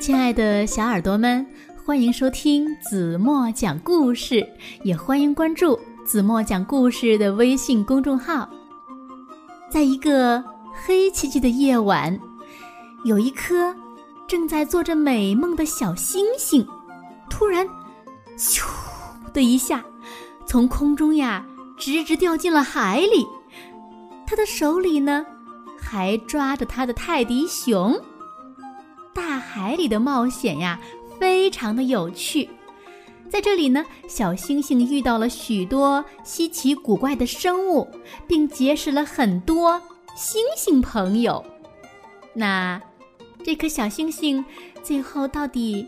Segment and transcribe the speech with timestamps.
[0.00, 1.46] 亲爱的小耳朵们，
[1.84, 4.42] 欢迎收听子墨讲故事，
[4.82, 8.48] 也欢迎关注子墨讲故事的微信公众号。
[9.70, 10.42] 在一个
[10.72, 12.18] 黑漆漆的夜晚，
[13.04, 13.76] 有一颗
[14.26, 16.66] 正在做着美梦的小星星，
[17.28, 17.68] 突然，
[18.38, 18.64] 咻
[19.34, 19.84] 的一下，
[20.46, 21.44] 从空中呀
[21.76, 23.26] 直直掉进了海里。
[24.26, 25.26] 他的手里呢，
[25.78, 28.00] 还抓着他的泰迪熊。
[29.20, 30.80] 大海里的冒险呀，
[31.18, 32.48] 非常的有趣。
[33.28, 37.86] 在这里呢，小星星遇到了许多稀奇古怪的生物，
[38.26, 39.78] 并结识了很多
[40.16, 41.44] 星星朋友。
[42.32, 42.80] 那
[43.44, 44.42] 这颗小星星
[44.82, 45.86] 最后到底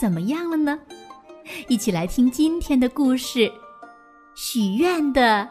[0.00, 0.80] 怎么样了呢？
[1.68, 3.40] 一起来听今天的故事
[4.34, 5.46] 《许愿的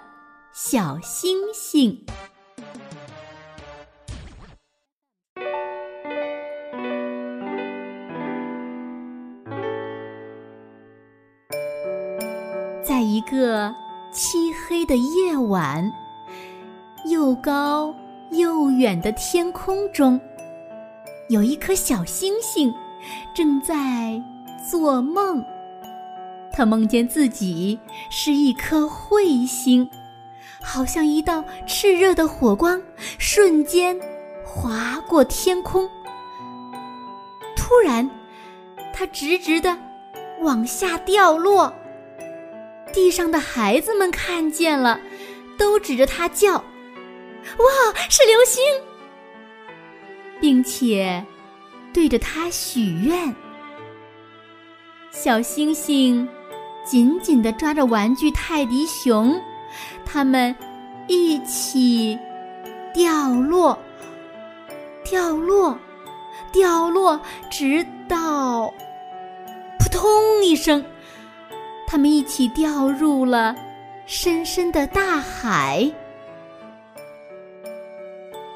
[0.51, 1.91] 小星星》。
[13.29, 13.73] 个
[14.11, 15.91] 漆黑的夜晚，
[17.05, 17.93] 又高
[18.31, 20.19] 又远的天空中，
[21.29, 22.73] 有一颗小星星
[23.35, 24.21] 正在
[24.69, 25.43] 做梦。
[26.51, 29.87] 他梦见自己是一颗彗星，
[30.61, 32.81] 好像一道炽热的火光，
[33.19, 33.97] 瞬间
[34.43, 35.87] 划过天空。
[37.55, 38.09] 突然，
[38.91, 39.77] 它直直的
[40.41, 41.71] 往下掉落。
[42.93, 44.99] 地上的孩子们看见了，
[45.57, 46.53] 都指着他叫
[47.57, 48.63] ：“哇，是流星！”
[50.41, 51.25] 并且
[51.93, 53.35] 对着它许愿。
[55.11, 56.27] 小星星
[56.85, 59.41] 紧紧地抓着玩具泰迪熊，
[60.05, 60.55] 他们
[61.07, 62.17] 一起
[62.93, 63.77] 掉落，
[65.03, 65.77] 掉落，
[66.53, 67.19] 掉落，
[67.51, 68.73] 直到
[69.79, 70.83] 扑通一声。
[71.91, 73.55] 他们一起掉入了
[74.05, 75.91] 深深的大海。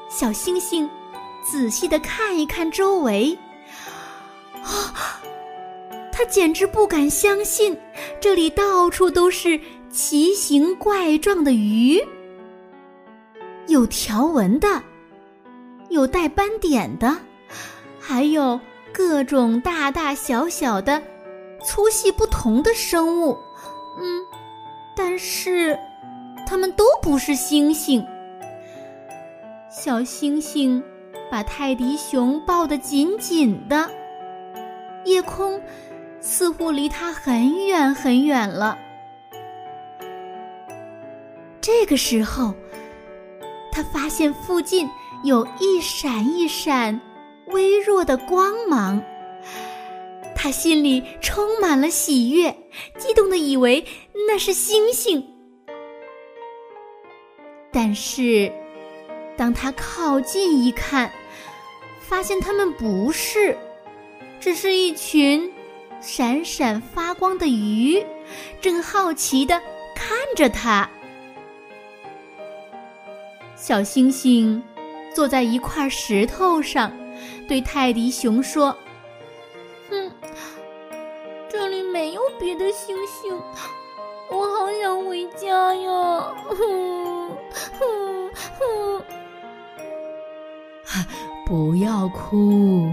[0.08, 0.88] 小星星
[1.44, 3.36] 仔细的看一看周围，
[4.62, 5.20] 啊，
[6.12, 7.76] 他简直不敢相信，
[8.20, 12.00] 这里到处都是奇形怪状的鱼，
[13.66, 14.80] 有条纹的，
[15.88, 17.16] 有带斑点的，
[17.98, 18.60] 还有
[18.92, 21.02] 各种大大小小的。
[21.64, 23.38] 粗细不同的生物，
[23.98, 24.22] 嗯，
[24.94, 25.78] 但是
[26.46, 28.06] 它们都不是星星。
[29.70, 30.82] 小星星
[31.30, 33.90] 把泰迪熊抱得紧紧的，
[35.04, 35.60] 夜空
[36.20, 38.78] 似乎离它很远很远了。
[41.60, 42.54] 这个时候，
[43.72, 44.88] 他发现附近
[45.24, 47.00] 有一闪一闪、
[47.48, 49.02] 微弱的光芒。
[50.44, 52.54] 他心里充满了喜悦，
[52.98, 53.82] 激动的以为
[54.28, 55.26] 那是星星。
[57.72, 58.52] 但是，
[59.38, 61.10] 当他靠近一看，
[61.98, 63.56] 发现它们不是，
[64.38, 65.50] 只是一群
[65.98, 68.04] 闪闪发光的鱼，
[68.60, 69.58] 正好奇的
[69.96, 70.86] 看着他。
[73.56, 74.62] 小星星
[75.14, 76.94] 坐在一块石头上，
[77.48, 78.76] 对泰迪熊说。
[82.54, 83.36] 的星星，
[84.30, 86.34] 我好想回家呀！
[86.48, 87.30] 哼
[87.62, 89.04] 哼哼！
[91.46, 92.88] 不要哭。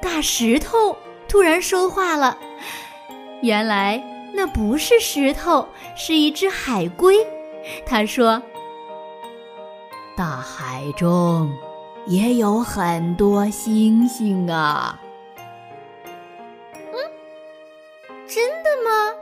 [0.00, 0.96] 大石头
[1.28, 2.36] 突然说话了，
[3.42, 4.02] 原来
[4.32, 7.14] 那不是石头，是一只海龟。
[7.84, 8.42] 他说
[10.16, 11.52] ：“大海中
[12.06, 14.98] 也有很多星星啊。”
[18.88, 19.14] 吗？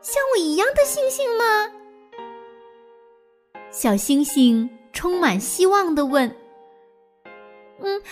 [0.00, 1.44] 像我一样的星星吗？
[3.70, 6.34] 小星星充满希望的问
[7.80, 8.02] ：“嗯，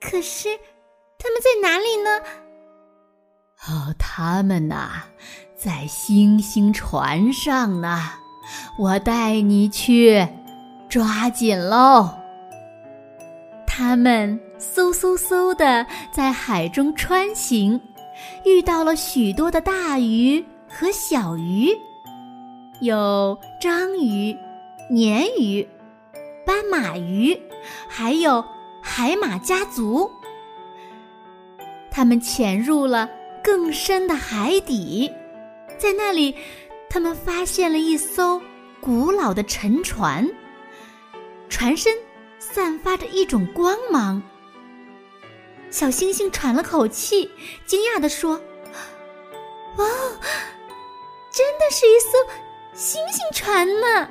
[0.00, 0.58] 可是
[1.18, 2.20] 他们在哪里呢？”
[3.66, 5.04] 哦，他们呐，
[5.56, 8.10] 在星星船上呢。
[8.78, 10.26] 我带你去，
[10.90, 12.10] 抓紧喽！
[13.66, 17.80] 他们嗖嗖嗖的在海中穿行。
[18.44, 21.70] 遇到了许多的大鱼和小鱼，
[22.80, 24.36] 有章鱼、
[24.90, 25.66] 鲶鱼、
[26.44, 27.38] 斑马鱼，
[27.88, 28.44] 还有
[28.82, 30.10] 海马家族。
[31.90, 33.08] 他们潜入了
[33.42, 35.10] 更深的海底，
[35.78, 36.34] 在那里，
[36.90, 38.40] 他们发现了一艘
[38.80, 40.28] 古老的沉船，
[41.48, 41.94] 船身
[42.38, 44.20] 散发着一种光芒。
[45.74, 47.28] 小星星喘了口气，
[47.66, 48.40] 惊讶地说
[49.76, 49.84] ：“哇，
[51.32, 52.10] 真的是一艘
[52.74, 54.08] 星星船呢！”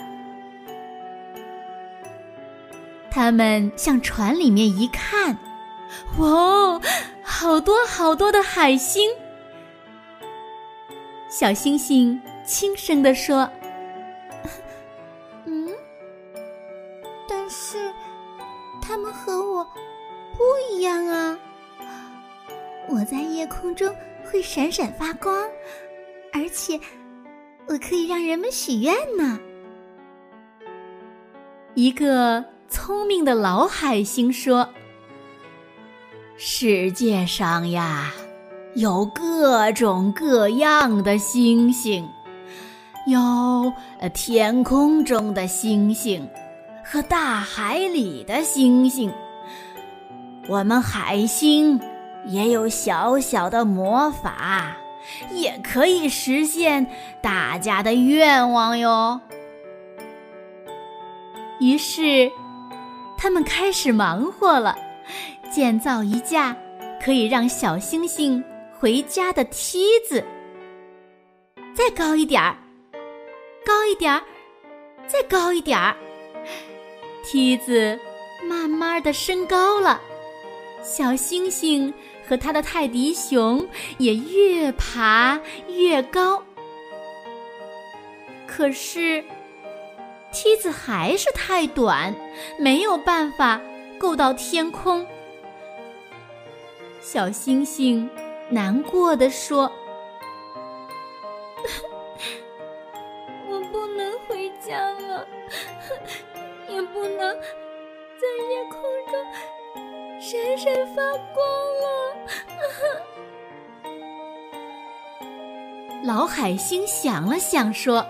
[3.10, 5.38] 他们向船里面一看，
[6.18, 6.82] 哇，
[7.24, 9.10] 好多好多的海星！
[11.30, 13.50] 小星星轻声地说
[24.54, 25.36] ：“闪闪发光，
[26.32, 26.80] 而且
[27.66, 29.40] 我可以让人们许愿呢。”
[31.74, 32.46] 一个。
[32.70, 34.68] 聪明的老海星说
[36.38, 38.12] ：“世界上呀，
[38.74, 42.04] 有各种各样的星星，
[43.06, 43.72] 有
[44.12, 46.28] 天空中的星星
[46.84, 49.14] 和大海里的星星。
[50.48, 51.80] 我们海星
[52.26, 54.76] 也有小小的魔法，
[55.32, 56.86] 也可以实现
[57.22, 59.20] 大家的愿望哟。”
[61.60, 62.32] 于是。
[63.16, 64.78] 他们开始忙活了，
[65.50, 66.54] 建造一架
[67.02, 68.44] 可以让小星星
[68.78, 70.22] 回家的梯子。
[71.74, 72.58] 再高一点儿，
[73.66, 74.22] 高一点儿，
[75.08, 75.96] 再高一点儿，
[77.24, 77.98] 梯子
[78.46, 80.02] 慢慢的升高了。
[80.82, 81.94] 小星星
[82.28, 83.68] 和他的泰迪熊
[83.98, 86.44] 也越爬越高。
[88.48, 89.24] 可是。
[90.36, 92.12] 梯子还是太短，
[92.58, 93.62] 没有办法
[94.00, 95.06] 够到天空。
[97.00, 98.10] 小星星
[98.50, 99.72] 难过的说
[103.48, 105.28] ：“我不能回家了，
[110.64, 111.02] 闪闪发
[111.34, 111.46] 光
[111.82, 112.16] 了。
[116.08, 118.06] ”老海星想了想说。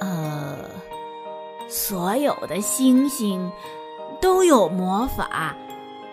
[0.00, 0.56] 呃
[1.68, 3.50] 所有的星星
[4.22, 5.54] 都有魔法，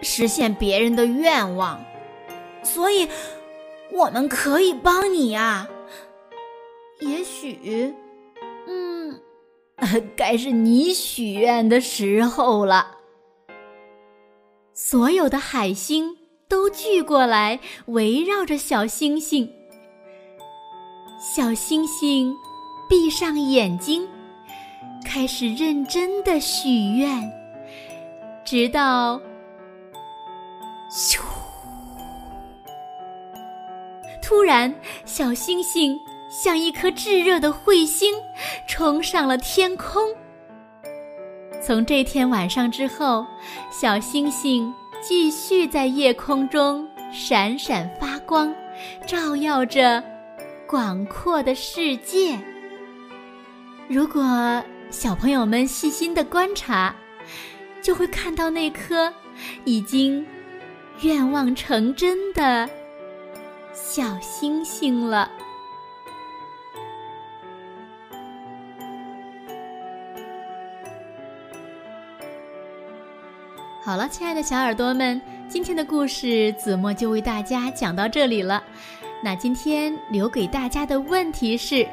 [0.01, 1.80] 实现别人的愿望，
[2.63, 3.07] 所以
[3.92, 5.68] 我们可以帮你呀。
[7.00, 7.94] 也许，
[8.68, 9.22] 嗯，
[10.18, 12.95] 该是你许愿的时候了。
[14.77, 16.18] 所有的海星
[16.50, 19.50] 都聚过来，围绕着小星星。
[21.18, 22.36] 小星星
[22.89, 24.06] 闭上眼睛。
[25.06, 27.22] 开始认真的许愿，
[28.44, 29.22] 直到
[30.92, 31.22] 咻！
[34.22, 34.74] 突然，
[35.06, 35.98] 小星星
[36.30, 38.13] 像一颗炙热的彗星，
[38.68, 40.10] 冲上了天空。
[41.66, 43.26] 从这天晚上之后，
[43.72, 44.72] 小星星
[45.02, 48.54] 继续在夜空中闪闪发光，
[49.08, 50.04] 照耀着
[50.68, 52.38] 广阔的世界。
[53.88, 56.96] 如果小朋友们细心的观察，
[57.82, 59.12] 就会看到那颗
[59.64, 60.24] 已经
[61.02, 62.70] 愿望成真的
[63.74, 65.32] 小星星了。
[73.86, 78.63] 好了，亲爱的小耳朵们，今天的故事子墨就为大家讲到这里了。
[79.24, 81.88] 那今天留给大家的问题是，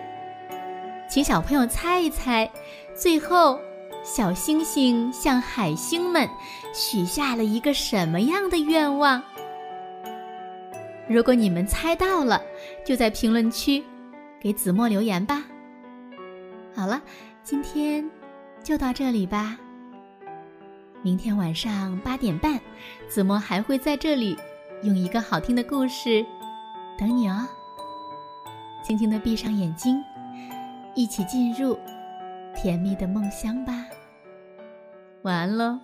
[1.06, 2.50] 请小朋友猜一猜。
[2.94, 3.60] 最后，
[4.02, 6.26] 小星星向海星们
[6.72, 9.22] 许下了一个什么样的愿望？
[11.06, 12.40] 如果你们猜到了，
[12.86, 13.84] 就在评论区
[14.40, 15.44] 给子墨留言吧。
[16.74, 17.02] 好了，
[17.44, 18.02] 今天
[18.62, 19.58] 就到这里吧。
[21.02, 22.60] 明天晚上八点半，
[23.08, 24.38] 子墨还会在这里
[24.82, 26.24] 用一个好听的故事
[26.96, 27.44] 等你哦。
[28.84, 30.02] 轻轻的闭上眼睛，
[30.94, 31.76] 一起进入。
[32.54, 33.72] 甜蜜的梦乡吧，
[35.22, 35.78] 晚安喽。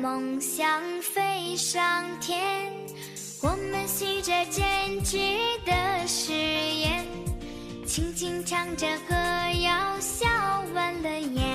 [0.00, 2.72] 梦想飞上天，
[3.42, 4.64] 我们许着坚
[5.04, 5.18] 持
[5.66, 7.04] 的誓言，
[7.86, 9.14] 轻轻唱着歌
[9.62, 10.26] 谣，笑
[10.74, 11.49] 弯了眼。